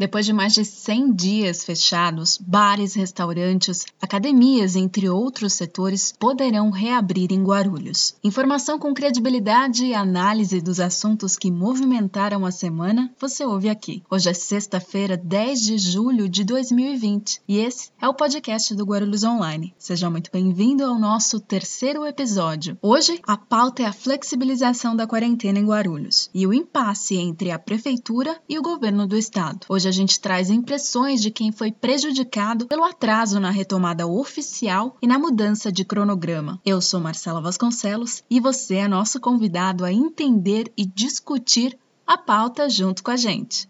Depois 0.00 0.24
de 0.24 0.32
mais 0.32 0.54
de 0.54 0.64
100 0.64 1.12
dias 1.12 1.62
fechados, 1.62 2.38
bares, 2.38 2.94
restaurantes, 2.94 3.84
academias, 4.00 4.74
entre 4.74 5.10
outros 5.10 5.52
setores, 5.52 6.14
poderão 6.18 6.70
reabrir 6.70 7.30
em 7.30 7.44
Guarulhos. 7.44 8.14
Informação 8.24 8.78
com 8.78 8.94
credibilidade 8.94 9.84
e 9.84 9.94
análise 9.94 10.58
dos 10.62 10.80
assuntos 10.80 11.36
que 11.36 11.50
movimentaram 11.50 12.46
a 12.46 12.50
semana, 12.50 13.12
você 13.20 13.44
ouve 13.44 13.68
aqui. 13.68 14.02
Hoje 14.10 14.30
é 14.30 14.32
sexta-feira, 14.32 15.18
10 15.18 15.60
de 15.60 15.76
julho 15.76 16.30
de 16.30 16.44
2020 16.44 17.42
e 17.46 17.58
esse 17.58 17.90
é 18.00 18.08
o 18.08 18.14
podcast 18.14 18.74
do 18.74 18.86
Guarulhos 18.86 19.22
Online. 19.22 19.74
Seja 19.76 20.08
muito 20.08 20.30
bem-vindo 20.32 20.82
ao 20.82 20.98
nosso 20.98 21.38
terceiro 21.38 22.06
episódio. 22.06 22.78
Hoje, 22.80 23.20
a 23.26 23.36
pauta 23.36 23.82
é 23.82 23.84
a 23.84 23.92
flexibilização 23.92 24.96
da 24.96 25.06
quarentena 25.06 25.58
em 25.58 25.66
Guarulhos 25.66 26.30
e 26.32 26.46
o 26.46 26.54
impasse 26.54 27.18
entre 27.18 27.50
a 27.50 27.58
prefeitura 27.58 28.40
e 28.48 28.58
o 28.58 28.62
governo 28.62 29.06
do 29.06 29.14
estado. 29.14 29.66
Hoje 29.68 29.89
a 29.90 29.92
gente 29.92 30.20
traz 30.20 30.50
impressões 30.50 31.20
de 31.20 31.32
quem 31.32 31.50
foi 31.50 31.72
prejudicado 31.72 32.66
pelo 32.66 32.84
atraso 32.84 33.40
na 33.40 33.50
retomada 33.50 34.06
oficial 34.06 34.96
e 35.02 35.06
na 35.06 35.18
mudança 35.18 35.70
de 35.72 35.84
cronograma. 35.84 36.60
Eu 36.64 36.80
sou 36.80 37.00
Marcela 37.00 37.40
Vasconcelos 37.40 38.22
e 38.30 38.38
você 38.38 38.76
é 38.76 38.88
nosso 38.88 39.20
convidado 39.20 39.84
a 39.84 39.92
entender 39.92 40.72
e 40.76 40.86
discutir 40.86 41.76
a 42.06 42.16
pauta 42.16 42.68
junto 42.68 43.02
com 43.02 43.10
a 43.10 43.16
gente. 43.16 43.68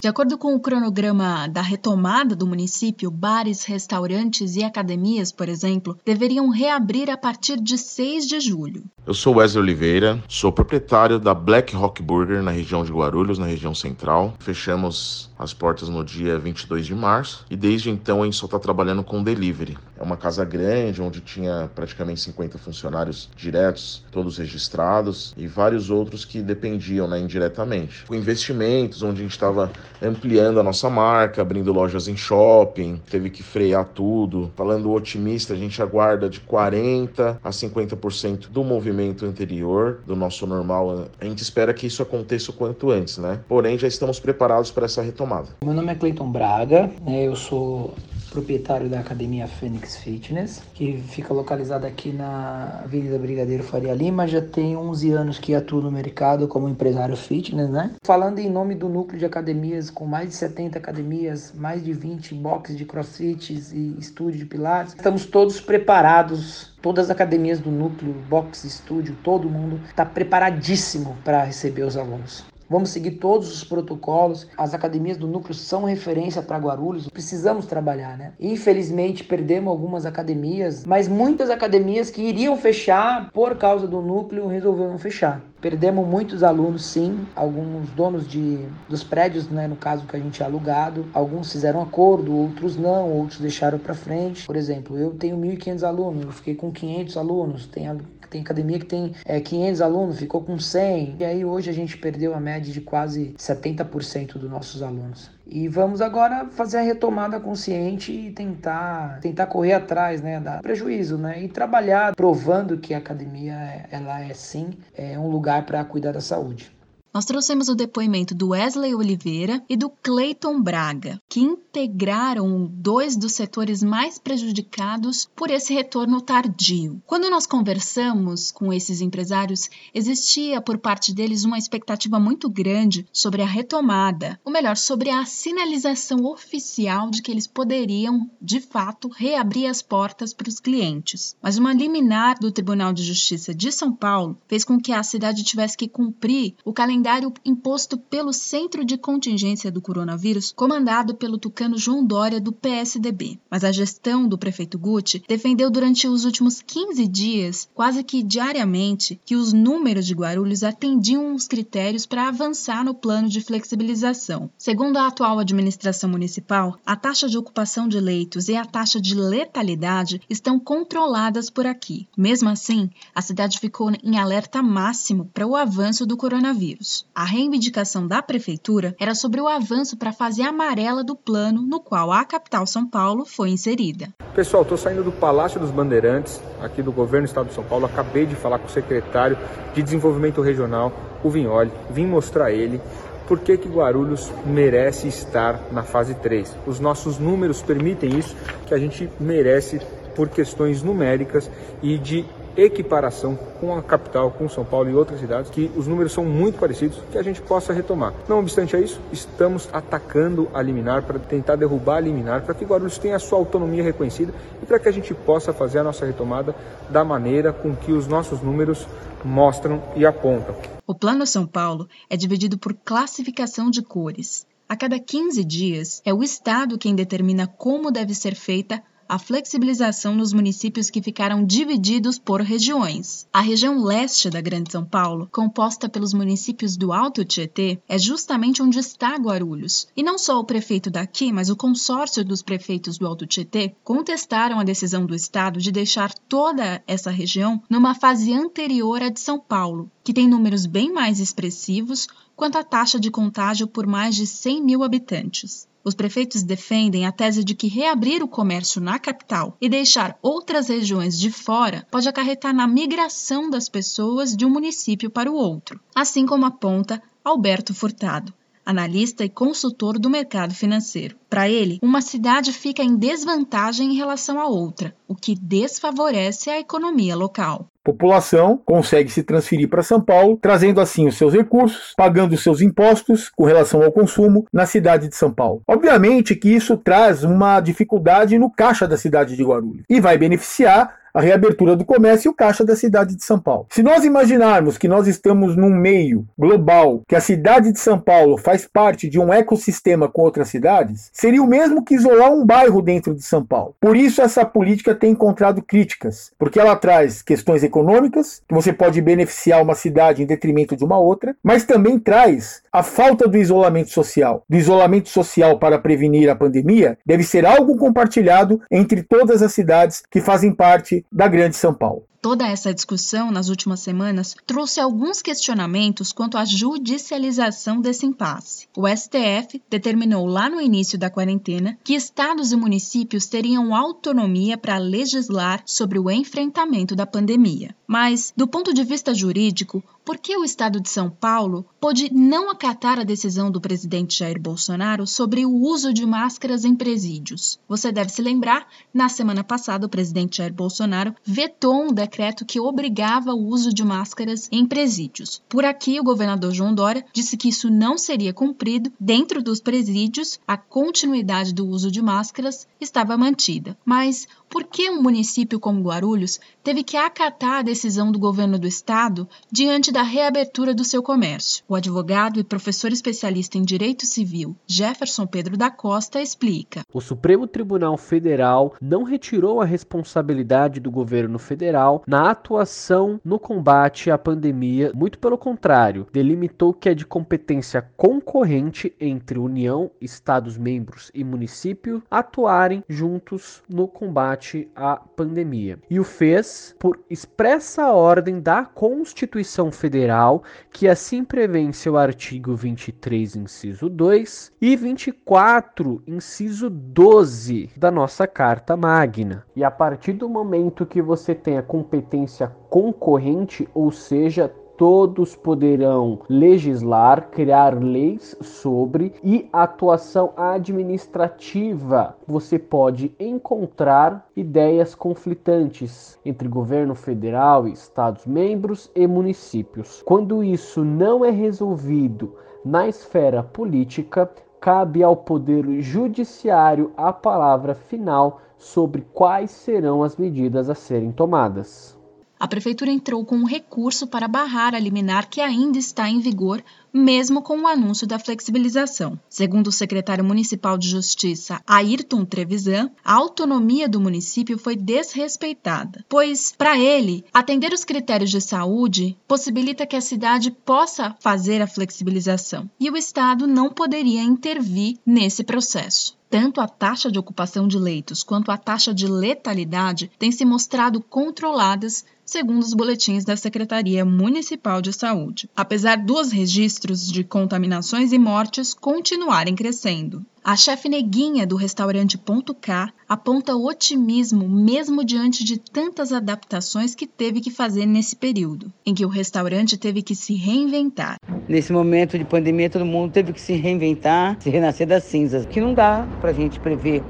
De 0.00 0.06
acordo 0.06 0.38
com 0.38 0.54
o 0.54 0.60
cronograma 0.60 1.48
da 1.48 1.60
retomada 1.60 2.36
do 2.36 2.46
município, 2.46 3.10
bares, 3.10 3.64
restaurantes 3.64 4.54
e 4.54 4.62
academias, 4.62 5.32
por 5.32 5.48
exemplo, 5.48 5.98
deveriam 6.04 6.48
reabrir 6.50 7.10
a 7.10 7.16
partir 7.16 7.60
de 7.60 7.76
6 7.76 8.26
de 8.26 8.38
julho. 8.38 8.84
Eu 9.08 9.14
sou 9.14 9.36
Wesley 9.36 9.62
Oliveira, 9.62 10.22
sou 10.28 10.52
proprietário 10.52 11.18
da 11.18 11.32
Black 11.32 11.74
Rock 11.74 12.02
Burger 12.02 12.42
na 12.42 12.50
região 12.50 12.84
de 12.84 12.92
Guarulhos, 12.92 13.38
na 13.38 13.46
região 13.46 13.74
central. 13.74 14.34
Fechamos 14.38 15.30
as 15.38 15.54
portas 15.54 15.88
no 15.88 16.04
dia 16.04 16.38
22 16.38 16.84
de 16.84 16.94
março 16.94 17.46
e 17.48 17.56
desde 17.56 17.88
então 17.88 18.20
a 18.20 18.26
gente 18.26 18.36
só 18.36 18.44
está 18.44 18.58
trabalhando 18.58 19.02
com 19.02 19.22
delivery. 19.22 19.78
É 19.98 20.02
uma 20.02 20.16
casa 20.16 20.44
grande 20.44 21.00
onde 21.00 21.22
tinha 21.22 21.70
praticamente 21.74 22.20
50 22.20 22.58
funcionários 22.58 23.30
diretos, 23.34 24.04
todos 24.12 24.36
registrados 24.36 25.32
e 25.38 25.46
vários 25.46 25.88
outros 25.88 26.26
que 26.26 26.42
dependiam 26.42 27.08
né, 27.08 27.18
indiretamente. 27.18 28.04
Com 28.04 28.14
investimentos, 28.14 29.02
onde 29.02 29.20
a 29.20 29.22
gente 29.22 29.32
estava 29.32 29.72
ampliando 30.02 30.60
a 30.60 30.62
nossa 30.62 30.90
marca, 30.90 31.40
abrindo 31.40 31.72
lojas 31.72 32.08
em 32.08 32.16
shopping, 32.16 33.00
teve 33.08 33.30
que 33.30 33.42
frear 33.42 33.86
tudo. 33.86 34.52
Falando 34.54 34.92
otimista, 34.92 35.54
a 35.54 35.56
gente 35.56 35.80
aguarda 35.80 36.28
de 36.28 36.40
40 36.40 37.40
a 37.42 37.50
50% 37.50 38.48
do 38.50 38.62
movimento 38.62 38.97
anterior 39.02 40.00
do 40.06 40.16
nosso 40.16 40.46
normal. 40.46 41.06
A 41.20 41.24
gente 41.24 41.42
espera 41.42 41.72
que 41.72 41.86
isso 41.86 42.02
aconteça 42.02 42.50
o 42.50 42.54
quanto 42.54 42.90
antes, 42.90 43.18
né? 43.18 43.40
Porém, 43.48 43.78
já 43.78 43.86
estamos 43.86 44.18
preparados 44.18 44.70
para 44.70 44.86
essa 44.86 45.02
retomada. 45.02 45.48
Meu 45.64 45.74
nome 45.74 45.92
é 45.92 45.94
Cleiton 45.94 46.30
Braga, 46.30 46.90
né? 47.04 47.26
eu 47.26 47.36
sou 47.36 47.94
proprietário 48.30 48.88
da 48.88 49.00
academia 49.00 49.46
Fênix 49.46 49.96
Fitness, 49.96 50.62
que 50.74 51.02
fica 51.08 51.32
localizada 51.32 51.86
aqui 51.86 52.12
na 52.12 52.80
Avenida 52.84 53.18
Brigadeiro 53.18 53.62
Faria 53.62 53.94
Lima. 53.94 54.26
Já 54.26 54.40
tem 54.40 54.76
11 54.76 55.12
anos 55.12 55.38
que 55.38 55.54
atuo 55.54 55.80
no 55.80 55.90
mercado 55.90 56.46
como 56.48 56.68
empresário 56.68 57.16
fitness, 57.16 57.70
né? 57.70 57.92
Falando 58.04 58.38
em 58.38 58.50
nome 58.50 58.74
do 58.74 58.88
núcleo 58.88 59.18
de 59.18 59.24
academias, 59.24 59.90
com 59.90 60.06
mais 60.06 60.28
de 60.28 60.34
70 60.34 60.78
academias, 60.78 61.52
mais 61.54 61.84
de 61.84 61.92
20 61.92 62.34
boxes 62.34 62.76
de 62.76 62.84
crossfit 62.84 63.52
e 63.52 63.96
estúdio 63.98 64.38
de 64.38 64.46
pilates, 64.46 64.94
estamos 64.94 65.26
todos 65.26 65.60
preparados 65.60 66.68
Todas 66.80 67.06
as 67.06 67.10
academias 67.10 67.58
do 67.58 67.72
núcleo, 67.72 68.14
box, 68.28 68.62
estúdio, 68.62 69.16
todo 69.24 69.50
mundo 69.50 69.80
está 69.88 70.06
preparadíssimo 70.06 71.16
para 71.24 71.42
receber 71.42 71.82
os 71.82 71.96
alunos. 71.96 72.44
Vamos 72.70 72.90
seguir 72.90 73.12
todos 73.12 73.50
os 73.50 73.64
protocolos. 73.64 74.46
As 74.56 74.74
academias 74.74 75.16
do 75.16 75.26
núcleo 75.26 75.54
são 75.54 75.84
referência 75.84 76.42
para 76.42 76.58
Guarulhos. 76.58 77.08
Precisamos 77.08 77.64
trabalhar, 77.64 78.18
né? 78.18 78.32
Infelizmente 78.38 79.24
perdemos 79.24 79.70
algumas 79.70 80.04
academias, 80.04 80.84
mas 80.84 81.08
muitas 81.08 81.48
academias 81.48 82.10
que 82.10 82.20
iriam 82.20 82.56
fechar 82.56 83.30
por 83.32 83.56
causa 83.56 83.86
do 83.86 84.02
núcleo 84.02 84.46
resolveram 84.46 84.98
fechar. 84.98 85.42
Perdemos 85.60 86.06
muitos 86.06 86.42
alunos, 86.42 86.84
sim. 86.84 87.26
Alguns 87.34 87.90
donos 87.90 88.28
de, 88.28 88.64
dos 88.88 89.02
prédios, 89.02 89.48
né, 89.48 89.66
no 89.66 89.76
caso 89.76 90.06
que 90.06 90.16
a 90.16 90.20
gente 90.20 90.40
é 90.42 90.46
alugado, 90.46 91.06
alguns 91.12 91.50
fizeram 91.50 91.82
acordo, 91.82 92.34
outros 92.34 92.76
não, 92.76 93.10
outros 93.10 93.40
deixaram 93.40 93.78
para 93.78 93.94
frente. 93.94 94.46
Por 94.46 94.56
exemplo, 94.56 94.96
eu 94.96 95.10
tenho 95.10 95.36
1.500 95.36 95.82
alunos, 95.82 96.24
eu 96.24 96.32
fiquei 96.32 96.54
com 96.54 96.70
500 96.70 97.16
alunos. 97.16 97.66
Tem, 97.66 97.86
tem 98.30 98.40
academia 98.40 98.78
que 98.78 98.86
tem 98.86 99.14
é, 99.24 99.40
500 99.40 99.80
alunos, 99.80 100.18
ficou 100.18 100.42
com 100.42 100.58
100. 100.58 101.16
E 101.18 101.24
aí 101.24 101.44
hoje 101.44 101.70
a 101.70 101.72
gente 101.72 101.96
perdeu 101.98 102.34
a 102.34 102.40
média 102.40 102.72
de 102.72 102.80
quase 102.80 103.34
70% 103.36 104.34
dos 104.34 104.50
nossos 104.50 104.82
alunos. 104.82 105.30
E 105.50 105.66
vamos 105.66 106.02
agora 106.02 106.46
fazer 106.50 106.78
a 106.78 106.82
retomada 106.82 107.40
consciente 107.40 108.12
e 108.12 108.30
tentar, 108.30 109.18
tentar 109.20 109.46
correr 109.46 109.72
atrás, 109.72 110.20
né, 110.20 110.38
da 110.38 110.60
prejuízo, 110.60 111.16
né, 111.16 111.42
e 111.42 111.48
trabalhar 111.48 112.14
provando 112.14 112.76
que 112.76 112.92
a 112.92 112.98
academia 112.98 113.86
ela 113.90 114.20
é 114.20 114.34
sim 114.34 114.70
é 114.94 115.18
um 115.18 115.28
lugar 115.30 115.64
para 115.64 115.82
cuidar 115.84 116.12
da 116.12 116.20
saúde. 116.20 116.77
Nós 117.12 117.24
trouxemos 117.24 117.68
o 117.68 117.74
depoimento 117.74 118.34
do 118.34 118.48
Wesley 118.48 118.94
Oliveira 118.94 119.64
e 119.68 119.76
do 119.76 119.88
Clayton 119.88 120.60
Braga, 120.60 121.20
que 121.28 121.40
integraram 121.40 122.70
dois 122.70 123.16
dos 123.16 123.32
setores 123.32 123.82
mais 123.82 124.18
prejudicados 124.18 125.28
por 125.34 125.50
esse 125.50 125.72
retorno 125.72 126.20
tardio. 126.20 127.02
Quando 127.06 127.30
nós 127.30 127.46
conversamos 127.46 128.50
com 128.50 128.72
esses 128.72 129.00
empresários, 129.00 129.70
existia 129.94 130.60
por 130.60 130.78
parte 130.78 131.14
deles 131.14 131.44
uma 131.44 131.58
expectativa 131.58 132.20
muito 132.20 132.48
grande 132.48 133.06
sobre 133.10 133.42
a 133.42 133.46
retomada, 133.46 134.38
ou 134.44 134.52
melhor, 134.52 134.76
sobre 134.76 135.08
a 135.08 135.24
sinalização 135.24 136.24
oficial 136.26 137.10
de 137.10 137.22
que 137.22 137.30
eles 137.30 137.46
poderiam, 137.46 138.30
de 138.40 138.60
fato, 138.60 139.08
reabrir 139.08 139.66
as 139.66 139.80
portas 139.80 140.34
para 140.34 140.48
os 140.48 140.60
clientes. 140.60 141.34
Mas 141.42 141.56
uma 141.56 141.72
liminar 141.72 142.38
do 142.38 142.52
Tribunal 142.52 142.92
de 142.92 143.02
Justiça 143.02 143.54
de 143.54 143.72
São 143.72 143.92
Paulo 143.92 144.38
fez 144.46 144.62
com 144.62 144.78
que 144.78 144.92
a 144.92 145.02
cidade 145.02 145.42
tivesse 145.42 145.76
que 145.76 145.88
cumprir 145.88 146.54
o 146.64 146.72
calendário 146.72 146.97
calendário 146.98 147.32
imposto 147.44 147.96
pelo 147.96 148.32
Centro 148.32 148.84
de 148.84 148.98
Contingência 148.98 149.70
do 149.70 149.80
Coronavírus, 149.80 150.50
comandado 150.50 151.14
pelo 151.14 151.38
tucano 151.38 151.78
João 151.78 152.04
Dória, 152.04 152.40
do 152.40 152.52
PSDB. 152.52 153.38
Mas 153.48 153.62
a 153.62 153.70
gestão 153.70 154.26
do 154.26 154.36
prefeito 154.36 154.76
Gucci 154.76 155.22
defendeu 155.28 155.70
durante 155.70 156.08
os 156.08 156.24
últimos 156.24 156.60
15 156.60 157.06
dias, 157.06 157.68
quase 157.72 158.02
que 158.02 158.20
diariamente, 158.20 159.20
que 159.24 159.36
os 159.36 159.52
números 159.52 160.06
de 160.06 160.14
Guarulhos 160.14 160.64
atendiam 160.64 161.36
os 161.36 161.46
critérios 161.46 162.04
para 162.04 162.26
avançar 162.26 162.84
no 162.84 162.94
plano 162.94 163.28
de 163.28 163.40
flexibilização. 163.40 164.50
Segundo 164.58 164.96
a 164.96 165.06
atual 165.06 165.38
administração 165.38 166.10
municipal, 166.10 166.76
a 166.84 166.96
taxa 166.96 167.28
de 167.28 167.38
ocupação 167.38 167.86
de 167.86 168.00
leitos 168.00 168.48
e 168.48 168.56
a 168.56 168.64
taxa 168.64 169.00
de 169.00 169.14
letalidade 169.14 170.20
estão 170.28 170.58
controladas 170.58 171.48
por 171.48 171.64
aqui. 171.64 172.08
Mesmo 172.16 172.48
assim, 172.48 172.90
a 173.14 173.22
cidade 173.22 173.60
ficou 173.60 173.92
em 174.02 174.18
alerta 174.18 174.60
máximo 174.60 175.30
para 175.32 175.46
o 175.46 175.54
avanço 175.54 176.04
do 176.04 176.16
coronavírus. 176.16 176.87
A 177.14 177.24
reivindicação 177.24 178.06
da 178.06 178.22
prefeitura 178.22 178.94
era 178.98 179.14
sobre 179.14 179.40
o 179.40 179.48
avanço 179.48 179.96
para 179.96 180.10
a 180.10 180.12
fase 180.12 180.42
amarela 180.42 181.04
do 181.04 181.14
plano 181.16 181.62
no 181.62 181.80
qual 181.80 182.12
a 182.12 182.24
capital 182.24 182.66
São 182.66 182.88
Paulo 182.88 183.24
foi 183.24 183.50
inserida. 183.50 184.08
Pessoal, 184.34 184.62
estou 184.62 184.78
saindo 184.78 185.02
do 185.02 185.12
Palácio 185.12 185.60
dos 185.60 185.70
Bandeirantes, 185.70 186.40
aqui 186.60 186.82
do 186.82 186.92
governo 186.92 187.26
do 187.26 187.30
estado 187.30 187.48
de 187.48 187.54
São 187.54 187.64
Paulo. 187.64 187.86
Acabei 187.86 188.26
de 188.26 188.34
falar 188.34 188.58
com 188.58 188.66
o 188.66 188.70
secretário 188.70 189.36
de 189.74 189.82
Desenvolvimento 189.82 190.40
Regional, 190.40 190.92
o 191.22 191.30
Vinholi. 191.30 191.72
Vim 191.90 192.06
mostrar 192.06 192.46
a 192.46 192.52
ele 192.52 192.80
por 193.26 193.40
que, 193.40 193.58
que 193.58 193.68
Guarulhos 193.68 194.32
merece 194.46 195.06
estar 195.06 195.60
na 195.70 195.82
fase 195.82 196.14
3. 196.14 196.56
Os 196.66 196.80
nossos 196.80 197.18
números 197.18 197.60
permitem 197.60 198.18
isso, 198.18 198.34
que 198.66 198.72
a 198.72 198.78
gente 198.78 199.10
merece 199.20 199.80
por 200.16 200.28
questões 200.28 200.82
numéricas 200.82 201.50
e 201.82 201.98
de 201.98 202.24
equiparação 202.58 203.36
com 203.60 203.76
a 203.76 203.80
capital, 203.80 204.32
com 204.32 204.48
São 204.48 204.64
Paulo 204.64 204.90
e 204.90 204.94
outras 204.94 205.20
cidades, 205.20 205.50
que 205.50 205.70
os 205.76 205.86
números 205.86 206.12
são 206.12 206.24
muito 206.24 206.58
parecidos, 206.58 206.98
que 207.12 207.16
a 207.16 207.22
gente 207.22 207.40
possa 207.40 207.72
retomar. 207.72 208.12
Não 208.28 208.40
obstante 208.40 208.74
a 208.74 208.80
isso, 208.80 209.00
estamos 209.12 209.68
atacando 209.72 210.48
a 210.52 210.60
liminar 210.60 211.04
para 211.04 211.18
tentar 211.20 211.54
derrubar 211.54 211.98
a 211.98 212.00
liminar, 212.00 212.42
para 212.42 212.54
que 212.54 212.64
Guarulhos 212.64 212.98
tenha 212.98 213.16
a 213.16 213.20
sua 213.20 213.38
autonomia 213.38 213.82
reconhecida 213.82 214.34
e 214.60 214.66
para 214.66 214.78
que 214.80 214.88
a 214.88 214.92
gente 214.92 215.14
possa 215.14 215.52
fazer 215.52 215.78
a 215.78 215.84
nossa 215.84 216.04
retomada 216.04 216.54
da 216.90 217.04
maneira 217.04 217.52
com 217.52 217.76
que 217.76 217.92
os 217.92 218.08
nossos 218.08 218.42
números 218.42 218.86
mostram 219.24 219.82
e 219.94 220.04
apontam. 220.04 220.54
O 220.86 220.94
Plano 220.94 221.26
São 221.26 221.46
Paulo 221.46 221.88
é 222.10 222.16
dividido 222.16 222.58
por 222.58 222.74
classificação 222.74 223.70
de 223.70 223.82
cores. 223.82 224.46
A 224.68 224.76
cada 224.76 224.98
15 224.98 225.44
dias, 225.44 226.02
é 226.04 226.12
o 226.12 226.22
Estado 226.22 226.76
quem 226.76 226.94
determina 226.94 227.46
como 227.46 227.90
deve 227.90 228.14
ser 228.14 228.34
feita 228.34 228.82
a 229.08 229.18
flexibilização 229.18 230.14
nos 230.14 230.34
municípios 230.34 230.90
que 230.90 231.00
ficaram 231.00 231.42
divididos 231.44 232.18
por 232.18 232.42
regiões. 232.42 233.26
A 233.32 233.40
região 233.40 233.82
leste 233.82 234.28
da 234.28 234.40
Grande 234.40 234.70
São 234.70 234.84
Paulo, 234.84 235.28
composta 235.32 235.88
pelos 235.88 236.12
municípios 236.12 236.76
do 236.76 236.92
Alto 236.92 237.24
Tietê, 237.24 237.80
é 237.88 237.98
justamente 237.98 238.62
onde 238.62 238.78
está 238.78 239.16
Guarulhos. 239.16 239.88
E 239.96 240.02
não 240.02 240.18
só 240.18 240.38
o 240.38 240.44
prefeito 240.44 240.90
daqui, 240.90 241.32
mas 241.32 241.48
o 241.48 241.56
consórcio 241.56 242.22
dos 242.22 242.42
prefeitos 242.42 242.98
do 242.98 243.06
Alto 243.06 243.26
Tietê 243.26 243.74
contestaram 243.82 244.60
a 244.60 244.64
decisão 244.64 245.06
do 245.06 245.14
estado 245.14 245.58
de 245.58 245.72
deixar 245.72 246.12
toda 246.12 246.82
essa 246.86 247.10
região 247.10 247.62
numa 247.70 247.94
fase 247.94 248.34
anterior 248.34 249.02
à 249.02 249.08
de 249.08 249.20
São 249.20 249.38
Paulo, 249.38 249.90
que 250.04 250.12
tem 250.12 250.28
números 250.28 250.66
bem 250.66 250.92
mais 250.92 251.18
expressivos, 251.18 252.06
quanto 252.36 252.58
à 252.58 252.62
taxa 252.62 253.00
de 253.00 253.10
contágio 253.10 253.66
por 253.66 253.86
mais 253.86 254.14
de 254.14 254.26
100 254.26 254.62
mil 254.62 254.84
habitantes. 254.84 255.66
Os 255.88 255.94
prefeitos 255.94 256.42
defendem 256.42 257.06
a 257.06 257.12
tese 257.12 257.42
de 257.42 257.54
que 257.54 257.66
reabrir 257.66 258.22
o 258.22 258.28
comércio 258.28 258.78
na 258.78 258.98
capital 258.98 259.56
e 259.58 259.70
deixar 259.70 260.18
outras 260.20 260.68
regiões 260.68 261.18
de 261.18 261.30
fora 261.30 261.86
pode 261.90 262.06
acarretar 262.06 262.54
na 262.54 262.66
migração 262.66 263.48
das 263.48 263.70
pessoas 263.70 264.36
de 264.36 264.44
um 264.44 264.50
município 264.50 265.08
para 265.08 265.32
o 265.32 265.34
outro, 265.34 265.80
assim 265.94 266.26
como 266.26 266.44
aponta 266.44 267.02
Alberto 267.24 267.72
Furtado, 267.72 268.34
analista 268.66 269.24
e 269.24 269.30
consultor 269.30 269.98
do 269.98 270.10
mercado 270.10 270.54
financeiro. 270.54 271.16
Para 271.30 271.48
ele, 271.48 271.78
uma 271.80 272.02
cidade 272.02 272.52
fica 272.52 272.82
em 272.82 272.94
desvantagem 272.94 273.90
em 273.90 273.96
relação 273.96 274.38
à 274.38 274.46
outra, 274.46 274.94
o 275.08 275.14
que 275.14 275.34
desfavorece 275.34 276.50
a 276.50 276.60
economia 276.60 277.16
local 277.16 277.66
população 277.88 278.60
consegue 278.66 279.10
se 279.10 279.22
transferir 279.22 279.66
para 279.68 279.82
São 279.82 279.98
Paulo, 279.98 280.36
trazendo 280.36 280.78
assim 280.78 281.08
os 281.08 281.16
seus 281.16 281.32
recursos, 281.32 281.94
pagando 281.96 282.34
os 282.34 282.42
seus 282.42 282.60
impostos 282.60 283.30
com 283.34 283.44
relação 283.44 283.82
ao 283.82 283.90
consumo 283.90 284.46
na 284.52 284.66
cidade 284.66 285.08
de 285.08 285.16
São 285.16 285.32
Paulo. 285.32 285.62
Obviamente 285.66 286.36
que 286.36 286.54
isso 286.54 286.76
traz 286.76 287.24
uma 287.24 287.60
dificuldade 287.60 288.38
no 288.38 288.50
caixa 288.50 288.86
da 288.86 288.98
cidade 288.98 289.36
de 289.36 289.42
Guarulhos 289.42 289.84
e 289.88 290.00
vai 290.00 290.18
beneficiar 290.18 290.98
a 291.18 291.20
reabertura 291.20 291.74
do 291.74 291.84
comércio 291.84 292.28
e 292.28 292.30
o 292.30 292.34
caixa 292.34 292.64
da 292.64 292.76
cidade 292.76 293.16
de 293.16 293.24
São 293.24 293.40
Paulo. 293.40 293.66
Se 293.70 293.82
nós 293.82 294.04
imaginarmos 294.04 294.78
que 294.78 294.86
nós 294.86 295.08
estamos 295.08 295.56
num 295.56 295.68
meio 295.68 296.24
global, 296.38 297.02
que 297.08 297.16
a 297.16 297.20
cidade 297.20 297.72
de 297.72 297.80
São 297.80 297.98
Paulo 297.98 298.38
faz 298.38 298.64
parte 298.64 299.08
de 299.08 299.18
um 299.18 299.32
ecossistema 299.32 300.08
com 300.08 300.22
outras 300.22 300.48
cidades, 300.48 301.10
seria 301.12 301.42
o 301.42 301.46
mesmo 301.46 301.84
que 301.84 301.96
isolar 301.96 302.32
um 302.32 302.46
bairro 302.46 302.80
dentro 302.80 303.16
de 303.16 303.22
São 303.22 303.44
Paulo. 303.44 303.74
Por 303.80 303.96
isso 303.96 304.22
essa 304.22 304.44
política 304.44 304.94
tem 304.94 305.10
encontrado 305.10 305.60
críticas, 305.60 306.30
porque 306.38 306.60
ela 306.60 306.76
traz 306.76 307.20
questões 307.20 307.64
econômicas, 307.64 308.40
que 308.48 308.54
você 308.54 308.72
pode 308.72 309.02
beneficiar 309.02 309.60
uma 309.60 309.74
cidade 309.74 310.22
em 310.22 310.26
detrimento 310.26 310.76
de 310.76 310.84
uma 310.84 311.00
outra, 311.00 311.34
mas 311.42 311.64
também 311.64 311.98
traz 311.98 312.62
a 312.72 312.84
falta 312.84 313.26
do 313.26 313.36
isolamento 313.36 313.90
social. 313.90 314.44
Do 314.48 314.56
isolamento 314.56 315.08
social 315.08 315.58
para 315.58 315.80
prevenir 315.80 316.30
a 316.30 316.36
pandemia 316.36 316.96
deve 317.04 317.24
ser 317.24 317.44
algo 317.44 317.76
compartilhado 317.76 318.60
entre 318.70 319.02
todas 319.02 319.42
as 319.42 319.52
cidades 319.52 320.04
que 320.08 320.20
fazem 320.20 320.52
parte 320.52 321.04
da 321.10 321.28
Grande 321.28 321.56
São 321.56 321.74
Paulo. 321.74 322.06
Toda 322.20 322.48
essa 322.48 322.74
discussão 322.74 323.30
nas 323.30 323.48
últimas 323.48 323.78
semanas 323.78 324.34
trouxe 324.44 324.80
alguns 324.80 325.22
questionamentos 325.22 326.12
quanto 326.12 326.36
à 326.36 326.44
judicialização 326.44 327.80
desse 327.80 328.06
impasse. 328.06 328.66
O 328.76 328.88
STF 328.88 329.62
determinou 329.70 330.26
lá 330.26 330.50
no 330.50 330.60
início 330.60 330.98
da 330.98 331.08
quarentena 331.08 331.78
que 331.84 331.94
estados 331.94 332.50
e 332.50 332.56
municípios 332.56 333.26
teriam 333.26 333.74
autonomia 333.74 334.58
para 334.58 334.78
legislar 334.78 335.62
sobre 335.64 335.98
o 335.98 336.10
enfrentamento 336.10 336.96
da 336.96 337.06
pandemia. 337.06 337.74
Mas, 337.86 338.32
do 338.36 338.48
ponto 338.48 338.74
de 338.74 338.82
vista 338.82 339.14
jurídico, 339.14 339.82
por 340.04 340.18
que 340.18 340.36
o 340.36 340.44
estado 340.44 340.80
de 340.80 340.88
São 340.88 341.08
Paulo 341.10 341.66
pôde 341.78 342.12
não 342.12 342.50
acatar 342.50 342.98
a 342.98 343.04
decisão 343.04 343.50
do 343.50 343.60
presidente 343.60 344.18
Jair 344.18 344.40
Bolsonaro 344.40 345.06
sobre 345.06 345.46
o 345.46 345.54
uso 345.54 345.92
de 345.92 346.04
máscaras 346.04 346.64
em 346.64 346.74
presídios? 346.74 347.60
Você 347.68 347.92
deve 347.92 348.10
se 348.10 348.22
lembrar, 348.22 348.66
na 348.92 349.08
semana 349.08 349.44
passada, 349.44 349.86
o 349.86 349.88
presidente 349.88 350.38
Jair 350.38 350.52
Bolsonaro 350.52 351.14
vetou 351.24 351.82
um 351.82 351.92
decreto 352.08 352.46
que 352.46 352.58
obrigava 352.58 353.34
o 353.34 353.46
uso 353.46 353.72
de 353.72 353.84
máscaras 353.84 354.48
em 354.50 354.66
presídios. 354.66 355.42
Por 355.46 355.64
aqui, 355.64 356.00
o 356.00 356.04
governador 356.04 356.52
João 356.52 356.74
Dória 356.74 357.04
disse 357.12 357.36
que 357.36 357.50
isso 357.50 357.70
não 357.70 357.98
seria 357.98 358.32
cumprido. 358.32 358.90
Dentro 358.98 359.42
dos 359.42 359.60
presídios, 359.60 360.40
a 360.48 360.56
continuidade 360.56 361.52
do 361.52 361.66
uso 361.68 361.90
de 361.90 362.00
máscaras 362.00 362.66
estava 362.80 363.16
mantida. 363.18 363.76
Mas 363.84 364.26
por 364.48 364.64
que 364.64 364.90
um 364.90 365.02
município 365.02 365.60
como 365.60 365.82
Guarulhos 365.82 366.40
teve 366.62 366.82
que 366.82 366.96
acatar 366.96 367.58
a 367.58 367.62
decisão 367.62 368.10
do 368.10 368.18
governo 368.18 368.58
do 368.58 368.66
estado 368.66 369.28
diante 369.50 369.92
da 369.92 370.02
reabertura 370.02 370.74
do 370.74 370.84
seu 370.84 371.02
comércio? 371.02 371.62
O 371.68 371.74
advogado 371.74 372.40
e 372.40 372.44
professor 372.44 372.92
especialista 372.92 373.58
em 373.58 373.62
direito 373.62 374.06
civil 374.06 374.56
Jefferson 374.66 375.26
Pedro 375.26 375.56
da 375.56 375.70
Costa 375.70 376.20
explica. 376.20 376.82
O 376.92 377.00
Supremo 377.00 377.46
Tribunal 377.46 377.96
Federal 377.96 378.74
não 378.80 379.02
retirou 379.02 379.60
a 379.60 379.64
responsabilidade 379.64 380.80
do 380.80 380.90
governo 380.90 381.38
federal 381.38 382.02
na 382.06 382.30
atuação 382.30 383.20
no 383.24 383.38
combate 383.38 384.10
à 384.10 384.16
pandemia, 384.16 384.92
muito 384.94 385.18
pelo 385.18 385.36
contrário, 385.36 386.06
delimitou 386.12 386.72
que 386.72 386.88
é 386.88 386.94
de 386.94 387.04
competência 387.04 387.82
concorrente 387.96 388.94
entre 389.00 389.38
União, 389.38 389.90
Estados 390.00 390.56
membros 390.56 391.10
e 391.14 391.22
município 391.22 392.02
atuarem 392.10 392.82
juntos 392.88 393.62
no 393.68 393.86
combate 393.86 394.37
combate 394.38 394.70
à 394.74 394.96
pandemia. 394.96 395.78
E 395.90 395.98
o 395.98 396.04
fez 396.04 396.74
por 396.78 396.98
expressa 397.10 397.90
ordem 397.90 398.40
da 398.40 398.64
Constituição 398.64 399.72
Federal, 399.72 400.42
que 400.72 400.88
assim 400.88 401.24
prevê 401.24 401.58
em 401.58 401.72
seu 401.72 401.96
artigo 401.96 402.54
23, 402.54 403.36
inciso 403.36 403.88
2 403.88 404.52
e 404.60 404.76
24, 404.76 406.02
inciso 406.06 406.70
12 406.70 407.70
da 407.76 407.90
nossa 407.90 408.26
Carta 408.26 408.76
Magna. 408.76 409.44
E 409.56 409.64
a 409.64 409.70
partir 409.70 410.12
do 410.12 410.28
momento 410.28 410.86
que 410.86 411.02
você 411.02 411.34
tem 411.34 411.58
a 411.58 411.62
competência 411.62 412.48
concorrente, 412.70 413.68
ou 413.74 413.90
seja, 413.90 414.52
todos 414.78 415.34
poderão 415.34 416.20
legislar, 416.28 417.30
criar 417.32 417.82
leis 417.82 418.36
sobre 418.40 419.12
e 419.24 419.48
atuação 419.52 420.32
administrativa. 420.36 422.16
Você 422.28 422.60
pode 422.60 423.12
encontrar 423.18 424.24
ideias 424.36 424.94
conflitantes 424.94 426.16
entre 426.24 426.46
governo 426.46 426.94
federal, 426.94 427.66
estados 427.66 428.24
membros 428.24 428.88
e 428.94 429.04
municípios. 429.04 430.00
Quando 430.06 430.44
isso 430.44 430.84
não 430.84 431.24
é 431.24 431.30
resolvido 431.30 432.36
na 432.64 432.86
esfera 432.86 433.42
política, 433.42 434.30
cabe 434.60 435.02
ao 435.02 435.16
poder 435.16 435.80
judiciário 435.80 436.92
a 436.96 437.12
palavra 437.12 437.74
final 437.74 438.40
sobre 438.56 439.04
quais 439.12 439.50
serão 439.50 440.04
as 440.04 440.16
medidas 440.16 440.70
a 440.70 440.74
serem 440.74 441.10
tomadas 441.10 441.97
a 442.38 442.46
Prefeitura 442.46 442.90
entrou 442.90 443.24
com 443.24 443.36
um 443.36 443.44
recurso 443.44 444.06
para 444.06 444.28
barrar 444.28 444.74
a 444.74 444.78
liminar 444.78 445.28
que 445.28 445.40
ainda 445.40 445.78
está 445.78 446.08
em 446.08 446.20
vigor, 446.20 446.62
mesmo 446.92 447.42
com 447.42 447.60
o 447.60 447.66
anúncio 447.66 448.06
da 448.06 448.18
flexibilização. 448.18 449.18
Segundo 449.28 449.68
o 449.68 449.72
secretário 449.72 450.24
municipal 450.24 450.78
de 450.78 450.88
Justiça, 450.88 451.60
Ayrton 451.66 452.24
Trevisan, 452.24 452.90
a 453.04 453.14
autonomia 453.14 453.88
do 453.88 454.00
município 454.00 454.58
foi 454.58 454.76
desrespeitada, 454.76 456.04
pois, 456.08 456.54
para 456.56 456.78
ele, 456.78 457.24
atender 457.32 457.72
os 457.72 457.84
critérios 457.84 458.30
de 458.30 458.40
saúde 458.40 459.16
possibilita 459.26 459.86
que 459.86 459.96
a 459.96 460.00
cidade 460.00 460.50
possa 460.50 461.16
fazer 461.20 461.60
a 461.60 461.66
flexibilização, 461.66 462.68
e 462.80 462.90
o 462.90 462.96
Estado 462.96 463.46
não 463.46 463.70
poderia 463.70 464.22
intervir 464.22 464.96
nesse 465.04 465.44
processo. 465.44 466.16
Tanto 466.30 466.60
a 466.60 466.68
taxa 466.68 467.10
de 467.10 467.18
ocupação 467.18 467.66
de 467.66 467.78
leitos 467.78 468.22
quanto 468.22 468.50
a 468.50 468.58
taxa 468.58 468.92
de 468.92 469.06
letalidade 469.06 470.10
têm 470.18 470.30
se 470.30 470.44
mostrado 470.44 471.00
controladas 471.00 472.04
segundo 472.28 472.62
os 472.62 472.74
boletins 472.74 473.24
da 473.24 473.38
Secretaria 473.38 474.04
Municipal 474.04 474.82
de 474.82 474.92
Saúde, 474.92 475.48
apesar 475.56 475.96
dos 475.96 476.30
registros 476.30 477.10
de 477.10 477.24
contaminações 477.24 478.12
e 478.12 478.18
mortes 478.18 478.74
continuarem 478.74 479.54
crescendo. 479.54 480.22
A 480.44 480.54
chefe 480.54 480.90
Neguinha 480.90 481.46
do 481.46 481.56
restaurante 481.56 482.18
Ponto 482.18 482.54
K 482.54 482.92
aponta 483.08 483.56
otimismo 483.56 484.46
mesmo 484.46 485.04
diante 485.04 485.42
de 485.42 485.58
tantas 485.58 486.12
adaptações 486.12 486.94
que 486.94 487.06
teve 487.06 487.40
que 487.40 487.50
fazer 487.50 487.86
nesse 487.86 488.14
período, 488.14 488.70
em 488.84 488.94
que 488.94 489.06
o 489.06 489.08
restaurante 489.08 489.78
teve 489.78 490.02
que 490.02 490.14
se 490.14 490.34
reinventar. 490.34 491.16
Nesse 491.48 491.72
momento 491.72 492.18
de 492.18 492.24
pandemia, 492.24 492.68
todo 492.68 492.84
mundo 492.84 493.10
teve 493.10 493.32
que 493.32 493.40
se 493.40 493.54
reinventar, 493.54 494.36
se 494.38 494.50
renascer 494.50 494.86
das 494.86 495.04
cinzas, 495.04 495.46
que 495.46 495.62
não 495.62 495.72
dá 495.72 496.06
para 496.20 496.30
a 496.30 496.34
gente 496.34 496.60
prever 496.60 497.02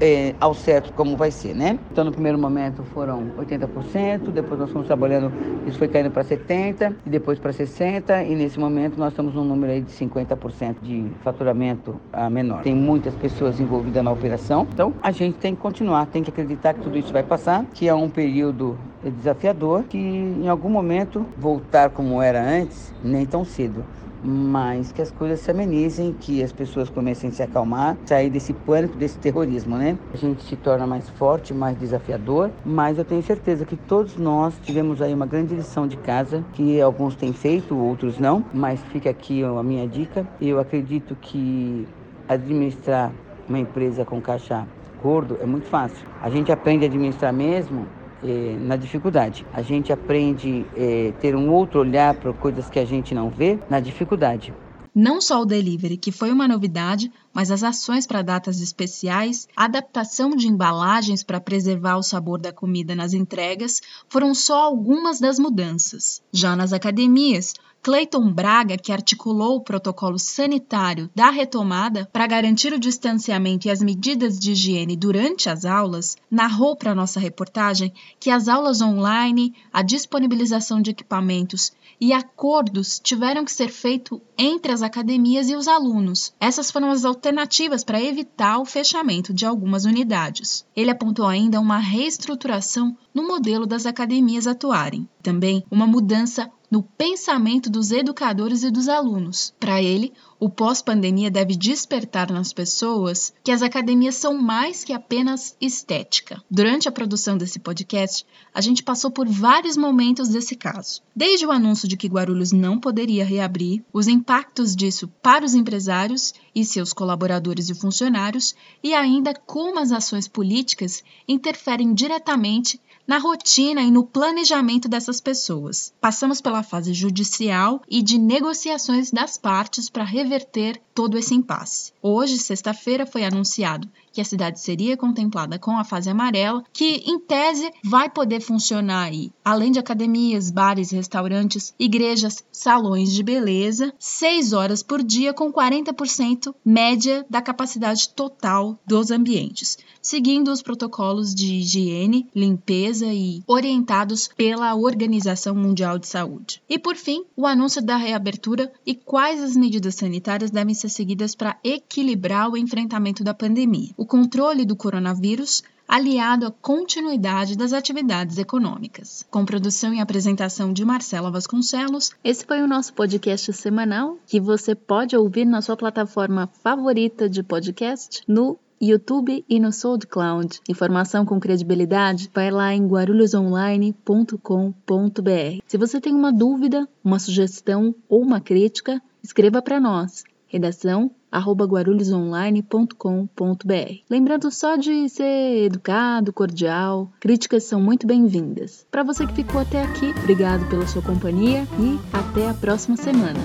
é, 0.00 0.34
ao 0.40 0.54
certo 0.54 0.92
como 0.92 1.16
vai 1.16 1.30
ser, 1.30 1.54
né? 1.54 1.78
Então, 1.90 2.04
no 2.04 2.12
primeiro 2.12 2.38
momento 2.38 2.82
foram 2.84 3.30
80%, 3.38 4.30
depois 4.32 4.60
nós 4.60 4.70
fomos 4.70 4.86
trabalhando, 4.86 5.32
isso 5.66 5.78
foi 5.78 5.88
caindo 5.88 6.10
para 6.10 6.24
70% 6.24 6.96
e 7.06 7.10
depois 7.10 7.38
para 7.38 7.52
60%, 7.52 8.26
e 8.26 8.34
nesse 8.34 8.58
momento 8.58 8.98
nós 8.98 9.12
estamos 9.12 9.34
num 9.34 9.44
número 9.44 9.72
aí 9.72 9.80
de 9.80 9.92
50% 9.92 10.76
de 10.82 11.06
faturamento 11.22 12.00
a 12.12 12.28
menor. 12.28 12.62
Tem 12.62 12.74
muitas 12.74 13.14
pessoas 13.14 13.60
envolvidas 13.60 14.02
na 14.02 14.10
operação, 14.10 14.66
então 14.72 14.92
a 15.02 15.10
gente 15.10 15.38
tem 15.38 15.54
que 15.54 15.60
continuar, 15.60 16.06
tem 16.06 16.22
que 16.22 16.30
acreditar 16.30 16.74
que 16.74 16.80
tudo 16.80 16.98
isso 16.98 17.12
vai 17.12 17.22
passar, 17.22 17.64
que 17.72 17.88
é 17.88 17.94
um 17.94 18.08
período 18.08 18.76
desafiador, 19.02 19.84
que 19.84 19.98
em 19.98 20.48
algum 20.48 20.68
momento 20.68 21.26
voltar 21.36 21.90
como 21.90 22.20
era 22.20 22.42
antes, 22.42 22.92
nem 23.02 23.26
tão 23.26 23.44
cedo 23.44 23.84
mas 24.24 24.90
que 24.90 25.02
as 25.02 25.10
coisas 25.10 25.40
se 25.40 25.50
amenizem, 25.50 26.12
que 26.12 26.42
as 26.42 26.52
pessoas 26.52 26.88
comecem 26.88 27.28
a 27.28 27.32
se 27.32 27.42
acalmar, 27.42 27.96
sair 28.06 28.30
desse 28.30 28.52
pânico, 28.52 28.96
desse 28.96 29.18
terrorismo, 29.18 29.76
né? 29.76 29.98
A 30.12 30.16
gente 30.16 30.42
se 30.42 30.56
torna 30.56 30.86
mais 30.86 31.08
forte, 31.10 31.52
mais 31.52 31.76
desafiador, 31.76 32.50
mas 32.64 32.96
eu 32.98 33.04
tenho 33.04 33.22
certeza 33.22 33.64
que 33.64 33.76
todos 33.76 34.16
nós 34.16 34.54
tivemos 34.62 35.02
aí 35.02 35.12
uma 35.12 35.26
grande 35.26 35.54
lição 35.54 35.86
de 35.86 35.96
casa, 35.98 36.42
que 36.54 36.80
alguns 36.80 37.14
têm 37.14 37.32
feito, 37.32 37.76
outros 37.76 38.18
não, 38.18 38.44
mas 38.52 38.80
fica 38.84 39.10
aqui 39.10 39.42
a 39.44 39.62
minha 39.62 39.86
dica. 39.86 40.26
Eu 40.40 40.58
acredito 40.58 41.14
que 41.16 41.86
administrar 42.28 43.12
uma 43.48 43.58
empresa 43.58 44.04
com 44.04 44.20
caixa 44.20 44.66
gordo 45.02 45.36
é 45.42 45.46
muito 45.46 45.66
fácil. 45.66 46.06
A 46.22 46.30
gente 46.30 46.50
aprende 46.50 46.84
a 46.84 46.88
administrar 46.88 47.32
mesmo 47.32 47.86
é, 48.24 48.56
na 48.58 48.76
dificuldade. 48.76 49.46
A 49.52 49.62
gente 49.62 49.92
aprende 49.92 50.66
é, 50.74 51.12
ter 51.20 51.36
um 51.36 51.50
outro 51.50 51.80
olhar 51.80 52.14
para 52.14 52.32
coisas 52.32 52.68
que 52.70 52.78
a 52.78 52.84
gente 52.84 53.14
não 53.14 53.28
vê 53.28 53.58
na 53.68 53.80
dificuldade. 53.80 54.52
Não 54.94 55.20
só 55.20 55.42
o 55.42 55.44
delivery, 55.44 55.96
que 55.96 56.12
foi 56.12 56.30
uma 56.30 56.46
novidade, 56.46 57.10
mas 57.34 57.50
as 57.50 57.64
ações 57.64 58.06
para 58.06 58.22
datas 58.22 58.60
especiais, 58.60 59.48
adaptação 59.56 60.30
de 60.30 60.46
embalagens 60.46 61.24
para 61.24 61.40
preservar 61.40 61.96
o 61.96 62.02
sabor 62.02 62.40
da 62.40 62.52
comida 62.52 62.94
nas 62.94 63.12
entregas 63.12 63.82
foram 64.08 64.34
só 64.34 64.62
algumas 64.62 65.18
das 65.18 65.38
mudanças. 65.38 66.22
Já 66.32 66.54
nas 66.54 66.72
academias, 66.72 67.52
Clayton 67.84 68.32
Braga, 68.32 68.78
que 68.78 68.90
articulou 68.90 69.56
o 69.56 69.60
protocolo 69.60 70.18
sanitário 70.18 71.10
da 71.14 71.28
retomada 71.28 72.08
para 72.10 72.26
garantir 72.26 72.72
o 72.72 72.78
distanciamento 72.78 73.68
e 73.68 73.70
as 73.70 73.82
medidas 73.82 74.38
de 74.38 74.52
higiene 74.52 74.96
durante 74.96 75.50
as 75.50 75.66
aulas, 75.66 76.16
narrou 76.30 76.74
para 76.74 76.94
nossa 76.94 77.20
reportagem 77.20 77.92
que 78.18 78.30
as 78.30 78.48
aulas 78.48 78.80
online, 78.80 79.52
a 79.70 79.82
disponibilização 79.82 80.80
de 80.80 80.92
equipamentos 80.92 81.72
e 82.00 82.14
acordos 82.14 82.98
tiveram 82.98 83.44
que 83.44 83.52
ser 83.52 83.68
feitos 83.68 84.18
entre 84.36 84.72
as 84.72 84.80
academias 84.80 85.50
e 85.50 85.54
os 85.54 85.68
alunos. 85.68 86.32
Essas 86.40 86.70
foram 86.70 86.90
as 86.90 87.04
alternativas 87.24 87.82
para 87.82 88.02
evitar 88.02 88.58
o 88.58 88.66
fechamento 88.66 89.32
de 89.32 89.46
algumas 89.46 89.86
unidades. 89.86 90.66
Ele 90.76 90.90
apontou 90.90 91.26
ainda 91.26 91.58
uma 91.58 91.78
reestruturação 91.78 92.94
no 93.14 93.26
modelo 93.26 93.64
das 93.64 93.86
academias 93.86 94.46
atuarem. 94.46 95.08
Também 95.22 95.64
uma 95.70 95.86
mudança 95.86 96.50
no 96.70 96.82
pensamento 96.82 97.70
dos 97.70 97.90
educadores 97.90 98.62
e 98.62 98.70
dos 98.70 98.88
alunos. 98.88 99.54
Para 99.60 99.82
ele, 99.82 100.12
o 100.40 100.48
pós-pandemia 100.48 101.30
deve 101.30 101.56
despertar 101.56 102.30
nas 102.30 102.52
pessoas 102.52 103.32
que 103.42 103.50
as 103.50 103.62
academias 103.62 104.16
são 104.16 104.36
mais 104.36 104.84
que 104.84 104.92
apenas 104.92 105.56
estética. 105.60 106.42
Durante 106.50 106.88
a 106.88 106.92
produção 106.92 107.38
desse 107.38 107.58
podcast, 107.58 108.26
a 108.52 108.60
gente 108.60 108.82
passou 108.82 109.10
por 109.10 109.26
vários 109.26 109.76
momentos 109.76 110.28
desse 110.28 110.54
caso. 110.54 111.00
Desde 111.14 111.46
o 111.46 111.50
anúncio 111.50 111.88
de 111.88 111.96
que 111.96 112.08
Guarulhos 112.08 112.52
não 112.52 112.78
poderia 112.78 113.24
reabrir, 113.24 113.84
os 113.92 114.08
impactos 114.08 114.76
disso 114.76 115.08
para 115.22 115.44
os 115.44 115.54
empresários 115.54 116.34
e 116.54 116.64
seus 116.64 116.92
colaboradores 116.92 117.70
e 117.70 117.74
funcionários, 117.74 118.54
e 118.82 118.92
ainda 118.92 119.32
como 119.34 119.78
as 119.78 119.92
ações 119.92 120.28
políticas 120.28 121.02
interferem 121.26 121.94
diretamente 121.94 122.80
na 123.06 123.18
rotina 123.18 123.82
e 123.82 123.90
no 123.90 124.04
planejamento 124.04 124.88
dessas 124.88 125.20
pessoas. 125.20 125.92
Passamos 126.00 126.40
pela 126.40 126.62
fase 126.62 126.92
judicial 126.94 127.82
e 127.88 128.02
de 128.02 128.18
negociações 128.18 129.10
das 129.10 129.36
partes 129.36 129.90
para 129.90 130.04
reverter 130.04 130.80
todo 130.94 131.18
esse 131.18 131.34
impasse. 131.34 131.92
Hoje, 132.02 132.38
sexta-feira, 132.38 133.06
foi 133.06 133.24
anunciado 133.24 133.88
que 134.14 134.20
a 134.20 134.24
cidade 134.24 134.60
seria 134.60 134.96
contemplada 134.96 135.58
com 135.58 135.76
a 135.76 135.82
fase 135.82 136.08
amarela, 136.08 136.62
que 136.72 137.02
em 137.04 137.18
tese 137.18 137.68
vai 137.84 138.08
poder 138.08 138.40
funcionar 138.40 139.02
aí, 139.02 139.32
além 139.44 139.72
de 139.72 139.80
academias, 139.80 140.52
bares, 140.52 140.92
restaurantes, 140.92 141.74
igrejas, 141.78 142.44
salões 142.52 143.12
de 143.12 143.24
beleza, 143.24 143.92
6 143.98 144.52
horas 144.52 144.82
por 144.82 145.02
dia 145.02 145.34
com 145.34 145.52
40% 145.52 146.54
média 146.64 147.26
da 147.28 147.42
capacidade 147.42 148.08
total 148.10 148.78
dos 148.86 149.10
ambientes, 149.10 149.76
seguindo 150.00 150.52
os 150.52 150.62
protocolos 150.62 151.34
de 151.34 151.56
higiene, 151.56 152.28
limpeza 152.34 153.06
e 153.06 153.42
orientados 153.48 154.28
pela 154.36 154.76
Organização 154.76 155.56
Mundial 155.56 155.98
de 155.98 156.06
Saúde. 156.06 156.62
E 156.68 156.78
por 156.78 156.94
fim, 156.94 157.24
o 157.36 157.46
anúncio 157.46 157.82
da 157.82 157.96
reabertura 157.96 158.72
e 158.86 158.94
quais 158.94 159.42
as 159.42 159.56
medidas 159.56 159.96
sanitárias 159.96 160.52
devem 160.52 160.74
ser 160.74 160.88
seguidas 160.88 161.34
para 161.34 161.58
equilibrar 161.64 162.48
o 162.48 162.56
enfrentamento 162.56 163.24
da 163.24 163.34
pandemia 163.34 163.90
o 164.04 164.06
controle 164.06 164.64
do 164.66 164.76
coronavírus 164.76 165.62
aliado 165.88 166.46
à 166.46 166.50
continuidade 166.50 167.56
das 167.56 167.72
atividades 167.72 168.36
econômicas. 168.36 169.24
Com 169.30 169.46
produção 169.46 169.94
e 169.94 170.00
apresentação 170.00 170.74
de 170.74 170.84
Marcela 170.84 171.30
Vasconcelos, 171.30 172.10
esse 172.22 172.44
foi 172.44 172.60
o 172.60 172.68
nosso 172.68 172.92
podcast 172.92 173.50
semanal 173.54 174.18
que 174.26 174.38
você 174.38 174.74
pode 174.74 175.16
ouvir 175.16 175.46
na 175.46 175.62
sua 175.62 175.74
plataforma 175.74 176.50
favorita 176.62 177.30
de 177.30 177.42
podcast 177.42 178.20
no 178.28 178.58
YouTube 178.78 179.42
e 179.48 179.58
no 179.58 179.72
SoundCloud. 179.72 180.60
Informação 180.68 181.24
com 181.24 181.40
credibilidade, 181.40 182.30
vai 182.34 182.50
lá 182.50 182.74
em 182.74 182.86
guarulhosonline.com.br. 182.86 185.62
Se 185.66 185.78
você 185.78 185.98
tem 185.98 186.14
uma 186.14 186.30
dúvida, 186.30 186.86
uma 187.02 187.18
sugestão 187.18 187.94
ou 188.06 188.20
uma 188.20 188.38
crítica, 188.38 189.00
escreva 189.22 189.62
para 189.62 189.80
nós. 189.80 190.24
Redação 190.46 191.10
guarulhosonline.com.br. 191.40 193.94
Lembrando 194.08 194.50
só 194.50 194.76
de 194.76 195.08
ser 195.08 195.64
educado, 195.64 196.32
cordial, 196.32 197.10
críticas 197.20 197.64
são 197.64 197.80
muito 197.80 198.06
bem-vindas. 198.06 198.86
Para 198.90 199.02
você 199.02 199.26
que 199.26 199.34
ficou 199.34 199.60
até 199.60 199.82
aqui, 199.82 200.14
obrigado 200.22 200.66
pela 200.68 200.86
sua 200.86 201.02
companhia 201.02 201.66
e 201.78 201.98
até 202.12 202.48
a 202.48 202.54
próxima 202.54 202.96
semana. 202.96 203.40